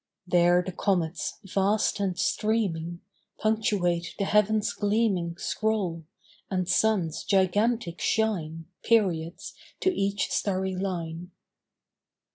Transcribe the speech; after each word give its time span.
There 0.25 0.63
the 0.65 0.71
comets, 0.71 1.37
vast 1.43 1.99
and 1.99 2.17
streaming, 2.17 3.01
Punctuate 3.37 4.15
the 4.17 4.25
heavens' 4.25 4.73
gleaming 4.73 5.37
Scroll; 5.37 6.05
and 6.49 6.67
suns, 6.67 7.23
gigantic, 7.23 8.01
shine, 8.01 8.65
Periods 8.83 9.53
to 9.81 9.93
each 9.93 10.31
starry 10.31 10.75
line. 10.75 11.29